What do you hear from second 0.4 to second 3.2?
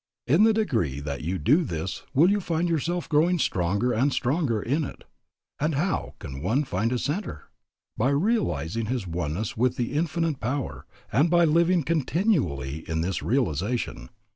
the degree that you do this will you find yourself